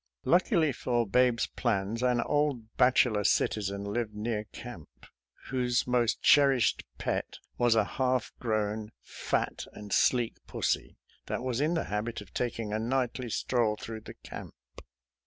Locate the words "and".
9.73-9.93